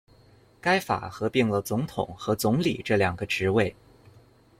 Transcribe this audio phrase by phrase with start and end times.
[0.59, 3.75] 该法合并了总统和总理这两个职位。